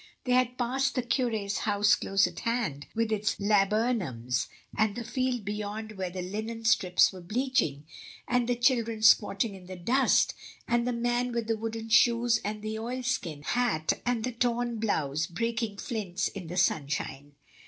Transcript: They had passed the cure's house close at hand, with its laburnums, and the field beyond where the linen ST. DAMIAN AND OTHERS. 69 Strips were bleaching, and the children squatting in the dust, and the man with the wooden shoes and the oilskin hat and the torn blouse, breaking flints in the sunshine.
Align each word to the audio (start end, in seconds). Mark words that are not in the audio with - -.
They 0.23 0.31
had 0.31 0.57
passed 0.57 0.95
the 0.95 1.03
cure's 1.03 1.59
house 1.59 1.93
close 1.93 2.25
at 2.25 2.39
hand, 2.39 2.87
with 2.95 3.11
its 3.11 3.35
laburnums, 3.39 4.47
and 4.75 4.95
the 4.95 5.03
field 5.03 5.45
beyond 5.45 5.91
where 5.91 6.09
the 6.09 6.23
linen 6.23 6.65
ST. 6.65 6.81
DAMIAN 6.81 6.89
AND 6.89 6.89
OTHERS. 6.89 6.97
69 6.97 6.97
Strips 6.97 7.13
were 7.13 7.21
bleaching, 7.21 7.85
and 8.27 8.47
the 8.49 8.55
children 8.55 9.03
squatting 9.03 9.53
in 9.53 9.67
the 9.67 9.75
dust, 9.75 10.33
and 10.67 10.87
the 10.87 10.91
man 10.91 11.31
with 11.31 11.45
the 11.45 11.55
wooden 11.55 11.89
shoes 11.89 12.41
and 12.43 12.63
the 12.63 12.79
oilskin 12.79 13.43
hat 13.43 13.93
and 14.03 14.23
the 14.23 14.31
torn 14.31 14.79
blouse, 14.79 15.27
breaking 15.27 15.77
flints 15.77 16.29
in 16.29 16.47
the 16.47 16.57
sunshine. 16.57 17.33